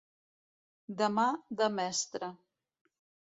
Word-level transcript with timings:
De 1.01 1.09
mà 1.17 1.25
de 1.61 1.69
mestre. 1.81 2.31